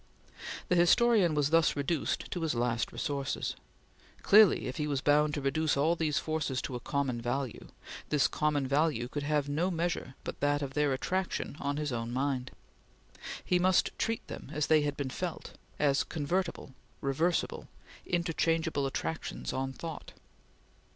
[0.69, 3.55] The historian was thus reduced to his last resources.
[4.23, 7.67] Clearly if he was bound to reduce all these forces to a common value,
[8.09, 12.11] this common value could have no measure but that of their attraction on his own
[12.11, 12.49] mind.
[13.45, 17.67] He must treat them as they had been felt; as convertible, reversible,
[18.03, 20.13] interchangeable attractions on thought.